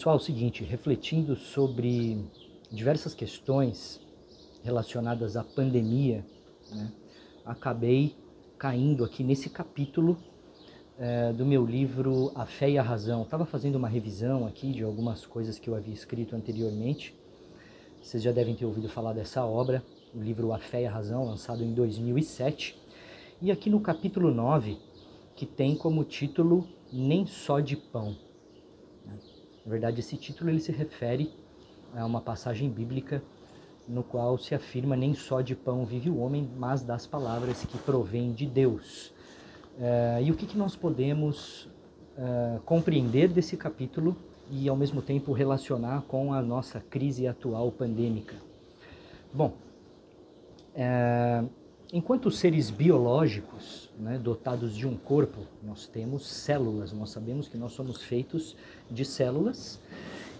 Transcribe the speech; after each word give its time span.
Pessoal, 0.00 0.16
é 0.16 0.18
o 0.18 0.22
seguinte, 0.22 0.64
refletindo 0.64 1.36
sobre 1.36 2.24
diversas 2.72 3.12
questões 3.12 4.00
relacionadas 4.62 5.36
à 5.36 5.44
pandemia, 5.44 6.24
né, 6.72 6.90
acabei 7.44 8.16
caindo 8.56 9.04
aqui 9.04 9.22
nesse 9.22 9.50
capítulo 9.50 10.16
é, 10.98 11.34
do 11.34 11.44
meu 11.44 11.66
livro 11.66 12.32
A 12.34 12.46
Fé 12.46 12.70
e 12.70 12.78
a 12.78 12.82
Razão. 12.82 13.24
Estava 13.24 13.44
fazendo 13.44 13.74
uma 13.74 13.88
revisão 13.88 14.46
aqui 14.46 14.72
de 14.72 14.82
algumas 14.82 15.26
coisas 15.26 15.58
que 15.58 15.68
eu 15.68 15.74
havia 15.74 15.92
escrito 15.92 16.34
anteriormente. 16.34 17.14
Vocês 18.02 18.22
já 18.22 18.32
devem 18.32 18.54
ter 18.54 18.64
ouvido 18.64 18.88
falar 18.88 19.12
dessa 19.12 19.44
obra, 19.44 19.84
o 20.14 20.22
livro 20.22 20.54
A 20.54 20.58
Fé 20.58 20.80
e 20.80 20.86
a 20.86 20.90
Razão, 20.90 21.26
lançado 21.26 21.62
em 21.62 21.74
2007. 21.74 22.74
E 23.42 23.50
aqui 23.50 23.68
no 23.68 23.80
capítulo 23.80 24.32
9, 24.32 24.78
que 25.36 25.44
tem 25.44 25.76
como 25.76 26.04
título 26.04 26.66
Nem 26.90 27.26
Só 27.26 27.60
de 27.60 27.76
Pão. 27.76 28.16
Na 29.64 29.70
verdade, 29.70 30.00
esse 30.00 30.16
título 30.16 30.50
ele 30.50 30.60
se 30.60 30.72
refere 30.72 31.32
a 31.94 32.04
uma 32.04 32.20
passagem 32.20 32.70
bíblica 32.70 33.22
no 33.88 34.02
qual 34.02 34.38
se 34.38 34.54
afirma 34.54 34.96
nem 34.96 35.14
só 35.14 35.40
de 35.40 35.54
pão 35.56 35.84
vive 35.84 36.08
o 36.08 36.18
homem, 36.18 36.48
mas 36.56 36.82
das 36.82 37.06
palavras 37.06 37.64
que 37.64 37.76
provêm 37.78 38.32
de 38.32 38.46
Deus. 38.46 39.12
Uh, 39.76 40.22
e 40.22 40.30
o 40.30 40.34
que, 40.34 40.46
que 40.46 40.56
nós 40.56 40.76
podemos 40.76 41.64
uh, 42.16 42.60
compreender 42.64 43.28
desse 43.28 43.56
capítulo 43.56 44.16
e 44.50 44.68
ao 44.68 44.76
mesmo 44.76 45.02
tempo 45.02 45.32
relacionar 45.32 46.02
com 46.02 46.32
a 46.32 46.40
nossa 46.40 46.80
crise 46.80 47.26
atual 47.26 47.72
pandêmica? 47.72 48.36
Bom, 49.32 49.54
uh, 50.74 51.48
enquanto 51.92 52.30
seres 52.30 52.70
biológicos, 52.70 53.90
né, 53.98 54.18
dotados 54.18 54.74
de 54.74 54.86
um 54.86 54.96
corpo, 54.96 55.40
nós 55.62 55.86
temos 55.86 56.26
células, 56.26 56.92
nós 56.92 57.10
sabemos 57.10 57.48
que 57.48 57.56
nós 57.56 57.72
somos 57.72 58.02
feitos 58.02 58.56
de 58.90 59.04
células 59.04 59.80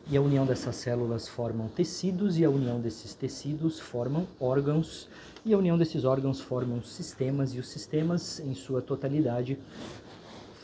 e 0.08 0.16
a 0.16 0.20
união 0.20 0.46
dessas 0.46 0.76
células 0.76 1.28
formam 1.28 1.68
tecidos 1.68 2.38
e 2.38 2.44
a 2.44 2.50
união 2.50 2.80
desses 2.80 3.14
tecidos 3.14 3.78
formam 3.78 4.26
órgãos 4.40 5.08
e 5.44 5.52
a 5.52 5.58
união 5.58 5.76
desses 5.76 6.04
órgãos 6.04 6.40
formam 6.40 6.82
sistemas 6.82 7.54
e 7.54 7.58
os 7.58 7.68
sistemas 7.68 8.40
em 8.40 8.54
sua 8.54 8.80
totalidade 8.80 9.58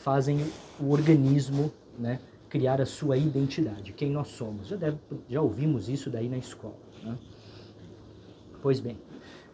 fazem 0.03 0.39
o 0.79 0.91
organismo 0.91 1.71
né, 1.99 2.19
criar 2.49 2.79
a 2.79 2.85
sua 2.85 3.17
identidade, 3.17 3.91
quem 3.91 4.09
nós 4.09 4.29
somos. 4.29 4.67
Já, 4.67 4.75
deve, 4.75 4.97
já 5.29 5.41
ouvimos 5.41 5.89
isso 5.89 6.09
daí 6.09 6.29
na 6.29 6.37
escola. 6.37 6.77
Né? 7.03 7.17
Pois 8.61 8.79
bem, 8.79 8.97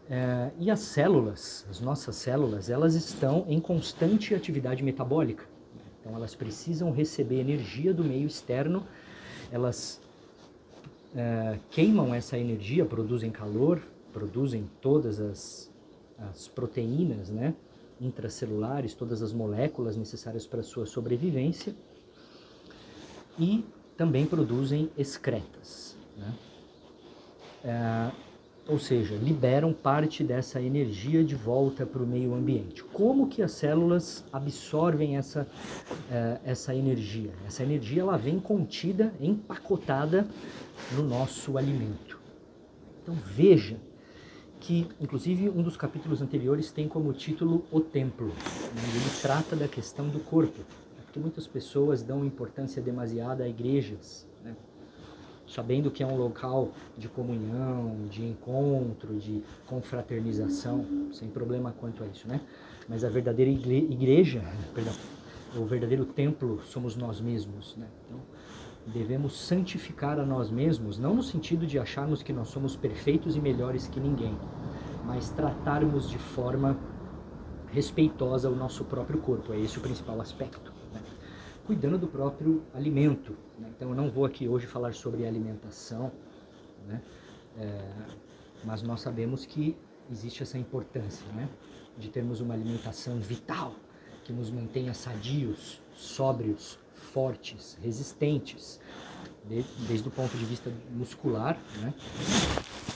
é, 0.09 0.51
e 0.59 0.69
as 0.69 0.79
células, 0.79 1.65
as 1.69 1.79
nossas 1.79 2.15
células, 2.15 2.69
elas 2.69 2.95
estão 2.95 3.45
em 3.47 3.59
constante 3.59 4.35
atividade 4.35 4.83
metabólica. 4.83 5.45
Então 5.99 6.15
elas 6.15 6.35
precisam 6.35 6.91
receber 6.91 7.39
energia 7.39 7.93
do 7.93 8.03
meio 8.03 8.27
externo 8.27 8.85
elas 9.53 10.01
é, 11.15 11.59
queimam 11.69 12.13
essa 12.13 12.35
energia, 12.39 12.83
produzem 12.83 13.29
calor, 13.29 13.79
produzem 14.11 14.67
todas 14.81 15.19
as, 15.19 15.71
as 16.17 16.47
proteínas 16.47 17.29
né, 17.29 17.53
intracelulares, 18.01 18.95
todas 18.95 19.21
as 19.21 19.31
moléculas 19.31 19.95
necessárias 19.95 20.47
para 20.47 20.61
a 20.61 20.63
sua 20.63 20.87
sobrevivência 20.87 21.75
e 23.37 23.63
também 23.95 24.25
produzem 24.25 24.89
excretas. 24.97 25.95
Né? 26.17 26.33
É, 27.63 28.11
ou 28.67 28.79
seja, 28.79 29.15
liberam 29.15 29.73
parte 29.73 30.23
dessa 30.23 30.61
energia 30.61 31.23
de 31.23 31.35
volta 31.35 31.85
para 31.85 32.01
o 32.01 32.07
meio 32.07 32.33
ambiente. 32.33 32.83
Como 32.83 33.27
que 33.27 33.41
as 33.41 33.51
células 33.51 34.23
absorvem 34.31 35.17
essa, 35.17 35.41
uh, 35.41 36.39
essa 36.45 36.73
energia? 36.73 37.31
Essa 37.45 37.63
energia 37.63 38.01
ela 38.01 38.17
vem 38.17 38.39
contida, 38.39 39.13
empacotada 39.19 40.25
no 40.93 41.03
nosso 41.03 41.57
alimento. 41.57 42.19
Então 43.01 43.15
veja 43.15 43.77
que, 44.61 44.87
inclusive, 45.01 45.49
um 45.49 45.61
dos 45.61 45.75
capítulos 45.75 46.21
anteriores 46.21 46.71
tem 46.71 46.87
como 46.87 47.11
título 47.11 47.65
O 47.69 47.81
Templo. 47.81 48.27
Né? 48.27 48.81
Ele 48.95 49.21
trata 49.21 49.57
da 49.57 49.67
questão 49.67 50.07
do 50.07 50.19
corpo, 50.19 50.61
porque 51.03 51.19
muitas 51.19 51.45
pessoas 51.45 52.01
dão 52.01 52.25
importância 52.25 52.81
demasiada 52.81 53.43
a 53.43 53.49
igrejas, 53.49 54.25
né? 54.41 54.55
Sabendo 55.53 55.91
que 55.91 56.01
é 56.01 56.05
um 56.05 56.17
local 56.17 56.71
de 56.97 57.07
comunhão, 57.07 57.95
de 58.09 58.23
encontro, 58.23 59.15
de 59.15 59.43
confraternização, 59.67 60.85
sem 61.13 61.29
problema 61.29 61.73
quanto 61.79 62.03
a 62.03 62.07
isso, 62.07 62.27
né? 62.27 62.41
Mas 62.89 63.03
a 63.03 63.09
verdadeira 63.09 63.51
igreja, 63.51 64.43
perdão, 64.73 64.93
o 65.55 65.65
verdadeiro 65.65 66.05
templo 66.05 66.59
somos 66.65 66.95
nós 66.95 67.21
mesmos, 67.21 67.75
né? 67.77 67.87
Então, 68.05 68.19
devemos 68.87 69.39
santificar 69.39 70.19
a 70.19 70.25
nós 70.25 70.49
mesmos, 70.49 70.97
não 70.97 71.13
no 71.15 71.23
sentido 71.23 71.67
de 71.67 71.77
acharmos 71.77 72.23
que 72.23 72.33
nós 72.33 72.49
somos 72.49 72.75
perfeitos 72.75 73.35
e 73.35 73.39
melhores 73.39 73.87
que 73.87 73.99
ninguém, 73.99 74.35
mas 75.05 75.29
tratarmos 75.29 76.09
de 76.09 76.17
forma 76.17 76.75
respeitosa 77.71 78.49
o 78.49 78.55
nosso 78.55 78.83
próprio 78.83 79.19
corpo. 79.19 79.53
É 79.53 79.59
esse 79.59 79.77
o 79.77 79.81
principal 79.81 80.19
aspecto 80.19 80.72
cuidando 81.65 81.97
do 81.97 82.07
próprio 82.07 82.63
alimento. 82.73 83.35
Né? 83.57 83.69
Então 83.75 83.89
eu 83.89 83.95
não 83.95 84.09
vou 84.09 84.25
aqui 84.25 84.47
hoje 84.47 84.67
falar 84.67 84.93
sobre 84.93 85.25
alimentação, 85.25 86.11
né? 86.87 87.01
É, 87.57 87.91
mas 88.63 88.81
nós 88.81 89.01
sabemos 89.01 89.45
que 89.45 89.75
existe 90.11 90.43
essa 90.43 90.57
importância 90.57 91.25
né? 91.33 91.47
de 91.97 92.09
termos 92.09 92.41
uma 92.41 92.53
alimentação 92.53 93.19
vital, 93.19 93.75
que 94.23 94.33
nos 94.33 94.49
mantenha 94.49 94.93
sadios, 94.93 95.81
sóbrios, 95.95 96.79
fortes, 96.93 97.77
resistentes, 97.81 98.79
de, 99.45 99.63
desde 99.87 100.07
o 100.07 100.11
ponto 100.11 100.35
de 100.37 100.45
vista 100.45 100.71
muscular, 100.91 101.57
né? 101.81 101.93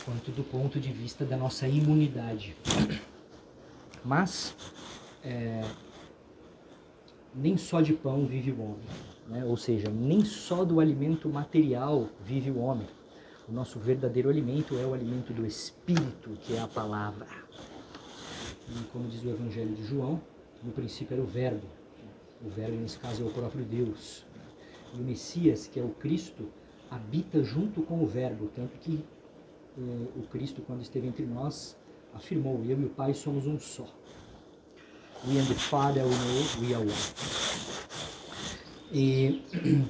quanto 0.06 0.32
do 0.32 0.44
ponto 0.44 0.80
de 0.80 0.92
vista 0.92 1.26
da 1.26 1.38
nossa 1.38 1.68
imunidade. 1.68 2.56
Mas 4.04 4.56
é, 5.24 5.62
nem 7.34 7.58
só 7.58 7.82
de 7.82 7.94
pão 7.94 8.26
vive 8.26 8.52
o 8.52 8.62
homem, 8.62 8.88
né? 9.28 9.46
ou 9.46 9.58
seja, 9.58 9.90
nem 9.90 10.24
só 10.24 10.64
do 10.64 10.80
alimento 10.80 11.30
material 11.30 12.08
vive 12.24 12.52
o 12.52 12.60
homem. 12.60 12.88
O 13.48 13.52
nosso 13.52 13.80
verdadeiro 13.80 14.30
alimento 14.30 14.78
é 14.78 14.86
o 14.86 14.94
alimento 14.94 15.32
do 15.34 15.46
Espírito, 15.46 16.32
que 16.42 16.56
é 16.56 16.60
a 16.60 16.68
palavra. 16.68 17.26
E 18.70 18.84
como 18.92 19.08
diz 19.08 19.24
o 19.24 19.30
Evangelho 19.30 19.74
de 19.74 19.86
João, 19.86 20.22
no 20.62 20.72
princípio 20.74 21.14
era 21.14 21.24
o 21.24 21.26
Verbo. 21.26 21.66
O 22.46 22.50
Verbo, 22.50 22.76
nesse 22.76 23.00
caso, 23.00 23.24
é 23.24 23.26
o 23.26 23.32
próprio 23.32 23.64
Deus. 23.64 24.26
E 24.94 25.00
o 25.00 25.04
Messias, 25.04 25.66
que 25.66 25.80
é 25.80 25.84
o 25.84 25.90
Cristo, 25.90 26.50
habita 26.92 27.42
junto 27.42 27.82
com 27.84 28.04
o 28.04 28.06
Verbo, 28.06 28.50
tanto 28.54 28.78
que 28.80 29.04
eh, 29.78 30.08
o 30.16 30.24
Cristo, 30.24 30.62
quando 30.62 30.82
esteve 30.82 31.08
entre 31.08 31.26
nós, 31.26 31.78
afirmou: 32.14 32.62
Eu 32.66 32.82
e 32.82 32.86
o 32.86 32.90
Pai 32.90 33.14
somos 33.14 33.48
um 33.48 33.58
só. 33.58 33.88
We 35.26 35.40
and 35.40 35.46
the 35.46 35.56
Father 35.56 36.04
we 36.04 36.10
know 36.10 36.46
we 36.62 36.74
are 36.76 36.84
one. 36.84 36.92
E, 38.92 39.42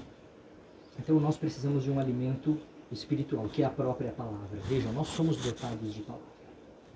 então 0.98 1.20
nós 1.20 1.36
precisamos 1.36 1.84
de 1.84 1.92
um 1.92 2.00
alimento 2.00 2.58
espiritual, 2.92 3.48
que 3.50 3.62
é 3.62 3.66
a 3.66 3.70
própria 3.70 4.12
palavra. 4.12 4.58
Vejam, 4.68 4.94
nós 4.94 5.08
somos 5.10 5.38
dotados 5.38 5.94
de 5.94 6.02
palavra. 6.02 6.26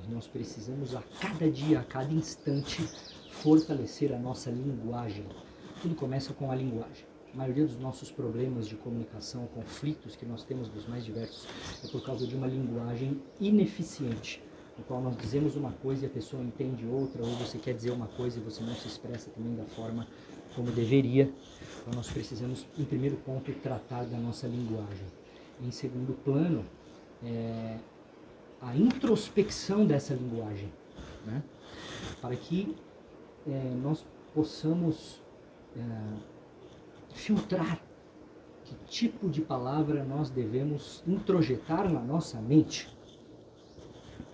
Nós 0.09 0.27
precisamos 0.27 0.95
a 0.95 1.03
cada 1.19 1.49
dia, 1.51 1.81
a 1.81 1.83
cada 1.83 2.11
instante, 2.11 2.81
fortalecer 3.31 4.13
a 4.13 4.17
nossa 4.17 4.49
linguagem. 4.49 5.25
Tudo 5.81 5.93
começa 5.93 6.33
com 6.33 6.49
a 6.51 6.55
linguagem. 6.55 7.05
A 7.33 7.37
maioria 7.37 7.65
dos 7.65 7.77
nossos 7.77 8.11
problemas 8.11 8.67
de 8.67 8.75
comunicação, 8.75 9.45
conflitos 9.47 10.15
que 10.15 10.25
nós 10.25 10.43
temos 10.43 10.69
dos 10.69 10.87
mais 10.87 11.05
diversos, 11.05 11.47
é 11.83 11.87
por 11.87 12.03
causa 12.03 12.25
de 12.25 12.35
uma 12.35 12.47
linguagem 12.47 13.21
ineficiente 13.39 14.41
no 14.81 14.87
qual 14.87 15.01
nós 15.01 15.15
dizemos 15.15 15.55
uma 15.55 15.71
coisa 15.71 16.05
e 16.05 16.07
a 16.07 16.09
pessoa 16.09 16.41
entende 16.41 16.85
outra, 16.87 17.21
ou 17.21 17.29
você 17.35 17.59
quer 17.59 17.73
dizer 17.73 17.91
uma 17.91 18.07
coisa 18.07 18.39
e 18.39 18.41
você 18.41 18.63
não 18.63 18.73
se 18.73 18.87
expressa 18.87 19.29
também 19.29 19.55
da 19.55 19.63
forma 19.65 20.07
como 20.55 20.71
deveria. 20.71 21.31
Então 21.79 21.93
nós 21.93 22.09
precisamos, 22.09 22.65
em 22.77 22.83
primeiro 22.83 23.15
ponto, 23.17 23.51
tratar 23.53 24.05
da 24.05 24.17
nossa 24.17 24.47
linguagem. 24.47 25.05
Em 25.61 25.69
segundo 25.69 26.13
plano, 26.23 26.65
é, 27.23 27.77
a 28.59 28.75
introspecção 28.75 29.85
dessa 29.85 30.15
linguagem, 30.15 30.71
né? 31.25 31.43
para 32.19 32.35
que 32.35 32.75
é, 33.47 33.73
nós 33.81 34.03
possamos 34.33 35.21
é, 35.77 35.81
filtrar 37.13 37.79
que 38.65 38.75
tipo 38.87 39.29
de 39.29 39.41
palavra 39.41 40.03
nós 40.03 40.29
devemos 40.29 41.03
introjetar 41.05 41.91
na 41.91 41.99
nossa 41.99 42.41
mente 42.41 42.89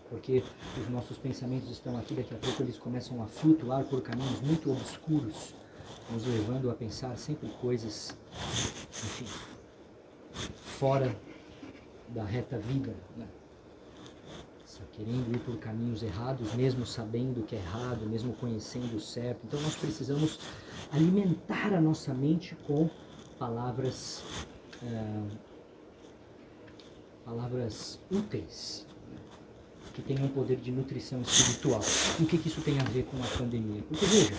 porque 0.10 0.44
os 0.80 0.90
nossos 0.90 1.18
pensamentos 1.18 1.70
estão 1.70 1.98
aqui, 1.98 2.14
daqui 2.14 2.34
a 2.34 2.38
pouco 2.38 2.64
eles 2.64 2.78
começam 2.78 3.22
a 3.22 3.28
flutuar 3.28 3.84
por 3.86 4.02
caminhos 4.02 4.40
muito 4.42 4.72
obscuros, 4.72 5.54
nos 6.12 6.26
levando 6.26 6.70
a 6.72 6.74
pensar 6.74 7.18
sempre 7.18 7.50
coisas, 7.62 8.18
enfim, 8.90 9.26
fora 10.80 11.16
da 12.10 12.24
reta 12.24 12.58
vida, 12.58 12.96
né? 13.16 13.28
Querendo 14.94 15.36
ir 15.36 15.40
por 15.42 15.58
caminhos 15.58 16.02
errados, 16.02 16.56
mesmo 16.56 16.84
sabendo 16.84 17.46
que 17.46 17.56
é 17.56 17.60
errado, 17.60 18.08
mesmo 18.08 18.34
conhecendo 18.34 18.96
o 18.96 19.00
certo. 19.00 19.46
Então 19.46 19.62
nós 19.62 19.76
precisamos 19.76 20.40
alimentar 20.92 21.72
a 21.72 21.80
nossa 21.80 22.16
mente 22.16 22.56
com 22.66 22.90
palavras 23.38 24.24
é, 24.82 25.22
palavras 27.24 28.00
úteis 28.10 28.88
que 29.98 30.04
tenham 30.04 30.28
poder 30.28 30.58
de 30.58 30.72
nutrição 30.72 31.20
espiritual. 31.24 31.82
O 32.20 32.26
que, 32.28 32.38
que 32.38 32.48
isso 32.48 32.62
tem 32.62 32.80
a 32.80 32.84
ver 32.84 33.04
com 33.06 33.18
a 33.18 33.28
pandemia? 33.36 33.82
Porque 33.82 34.06
veja, 34.06 34.36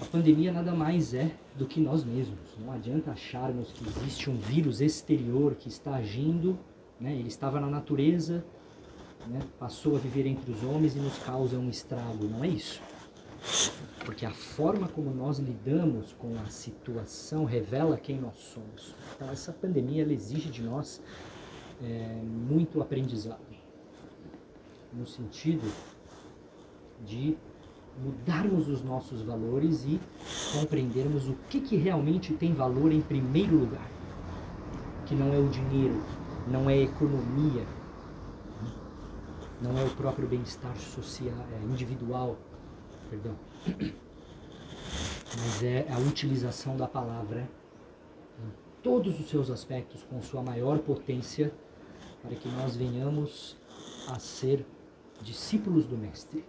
a 0.00 0.04
pandemia 0.04 0.52
nada 0.52 0.72
mais 0.72 1.14
é 1.14 1.32
do 1.56 1.66
que 1.66 1.80
nós 1.80 2.04
mesmos. 2.04 2.38
Não 2.64 2.72
adianta 2.72 3.10
acharmos 3.10 3.72
que 3.72 3.84
existe 3.88 4.30
um 4.30 4.36
vírus 4.36 4.80
exterior 4.80 5.56
que 5.56 5.68
está 5.68 5.96
agindo, 5.96 6.56
né? 7.00 7.12
ele 7.12 7.26
estava 7.26 7.58
na 7.58 7.66
natureza, 7.66 8.44
né? 9.26 9.40
passou 9.58 9.96
a 9.96 9.98
viver 9.98 10.28
entre 10.28 10.52
os 10.52 10.62
homens 10.62 10.94
e 10.94 11.00
nos 11.00 11.18
causa 11.18 11.58
um 11.58 11.68
estrago. 11.68 12.26
Não 12.26 12.44
é 12.44 12.48
isso. 12.48 12.80
Porque 14.04 14.24
a 14.24 14.30
forma 14.30 14.86
como 14.86 15.12
nós 15.12 15.40
lidamos 15.40 16.12
com 16.12 16.38
a 16.38 16.50
situação 16.50 17.44
revela 17.44 17.96
quem 17.96 18.16
nós 18.20 18.38
somos. 18.54 18.94
Então, 19.16 19.28
essa 19.28 19.52
pandemia 19.52 20.04
exige 20.04 20.48
de 20.48 20.62
nós 20.62 21.02
é, 21.82 22.20
muito 22.22 22.80
aprendizado 22.80 23.57
no 24.92 25.06
sentido 25.06 25.70
de 27.04 27.36
mudarmos 28.02 28.68
os 28.68 28.82
nossos 28.82 29.22
valores 29.22 29.84
e 29.84 30.00
compreendermos 30.58 31.28
o 31.28 31.34
que, 31.48 31.60
que 31.60 31.76
realmente 31.76 32.32
tem 32.34 32.54
valor 32.54 32.92
em 32.92 33.00
primeiro 33.00 33.56
lugar. 33.56 33.90
Que 35.06 35.14
não 35.14 35.32
é 35.32 35.38
o 35.38 35.48
dinheiro, 35.48 36.02
não 36.46 36.68
é 36.68 36.74
a 36.74 36.82
economia, 36.82 37.66
não 39.60 39.76
é 39.78 39.84
o 39.84 39.90
próprio 39.90 40.28
bem-estar 40.28 40.76
social, 40.76 41.34
é 41.52 41.64
individual, 41.64 42.36
perdão, 43.10 43.34
mas 45.36 45.62
é 45.62 45.86
a 45.90 45.98
utilização 45.98 46.76
da 46.76 46.86
palavra 46.86 47.48
em 48.38 48.52
todos 48.82 49.18
os 49.18 49.28
seus 49.28 49.50
aspectos 49.50 50.02
com 50.04 50.22
sua 50.22 50.42
maior 50.42 50.78
potência 50.78 51.52
para 52.22 52.34
que 52.36 52.48
nós 52.48 52.76
venhamos 52.76 53.56
a 54.08 54.18
ser 54.18 54.64
discípulos 55.22 55.84
do 55.84 55.96
Mestre. 55.96 56.44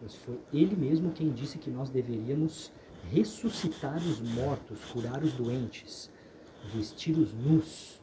Mas 0.00 0.14
foi 0.14 0.38
ele 0.52 0.74
mesmo 0.76 1.12
quem 1.12 1.30
disse 1.30 1.58
que 1.58 1.70
nós 1.70 1.90
deveríamos 1.90 2.72
ressuscitar 3.10 3.96
os 3.98 4.20
mortos, 4.20 4.78
curar 4.92 5.22
os 5.22 5.32
doentes, 5.32 6.10
vestir 6.72 7.16
os 7.18 7.32
nus 7.32 8.00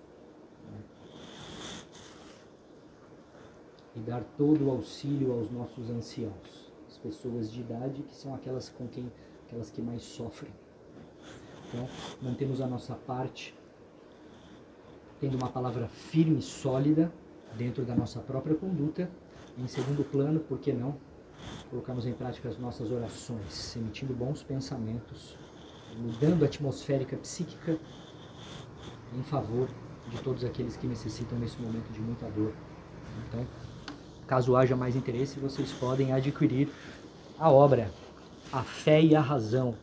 né? 0.71 0.79
e 3.95 3.99
dar 3.99 4.23
todo 4.37 4.65
o 4.65 4.71
auxílio 4.71 5.31
aos 5.31 5.51
nossos 5.51 5.89
anciãos, 5.89 6.71
as 6.87 6.97
pessoas 6.97 7.51
de 7.51 7.61
idade 7.61 8.03
que 8.03 8.15
são 8.15 8.33
aquelas 8.35 8.69
com 8.69 8.87
quem 8.87 9.11
aquelas 9.47 9.71
que 9.71 9.81
mais 9.81 10.03
sofrem. 10.03 10.51
Então, 11.67 11.87
mantemos 12.21 12.61
a 12.61 12.67
nossa 12.67 12.95
parte 12.95 13.55
tendo 15.19 15.35
uma 15.35 15.49
palavra 15.49 15.87
firme 15.87 16.39
e 16.39 16.41
sólida 16.41 17.11
dentro 17.55 17.83
da 17.83 17.95
nossa 17.95 18.19
própria 18.19 18.55
conduta. 18.55 19.09
Em 19.57 19.67
segundo 19.67 20.03
plano, 20.03 20.39
por 20.39 20.59
que 20.59 20.71
não? 20.71 20.95
Colocamos 21.69 22.05
em 22.05 22.13
prática 22.13 22.47
as 22.49 22.57
nossas 22.57 22.91
orações, 22.91 23.75
emitindo 23.75 24.13
bons 24.13 24.43
pensamentos, 24.43 25.35
mudando 25.97 26.43
a 26.43 26.45
atmosférica 26.45 27.17
psíquica 27.17 27.77
em 29.17 29.23
favor 29.23 29.67
de 30.09 30.21
todos 30.21 30.43
aqueles 30.43 30.77
que 30.77 30.87
necessitam 30.87 31.39
nesse 31.39 31.59
momento 31.59 31.91
de 31.91 31.99
muita 31.99 32.29
dor. 32.29 32.53
Então, 33.27 33.45
caso 34.27 34.55
haja 34.55 34.75
mais 34.75 34.95
interesse, 34.95 35.39
vocês 35.39 35.71
podem 35.71 36.13
adquirir 36.13 36.69
a 37.39 37.49
obra 37.51 37.91
A 38.51 38.61
Fé 38.61 39.01
e 39.01 39.15
a 39.15 39.21
Razão. 39.21 39.75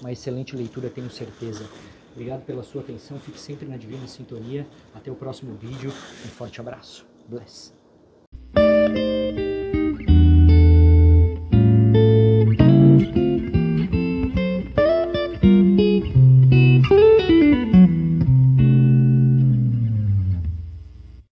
Uma 0.00 0.12
excelente 0.12 0.56
leitura, 0.56 0.88
tenho 0.88 1.10
certeza. 1.10 1.68
Obrigado 2.12 2.44
pela 2.44 2.62
sua 2.62 2.80
atenção, 2.80 3.18
fique 3.18 3.38
sempre 3.38 3.66
na 3.66 3.76
Divina 3.76 4.06
Sintonia. 4.06 4.66
Até 4.94 5.10
o 5.10 5.14
próximo 5.14 5.54
vídeo. 5.56 5.90
Um 5.90 6.28
forte 6.28 6.60
abraço. 6.60 7.06
Bless. 7.28 7.79
Música 8.92 9.39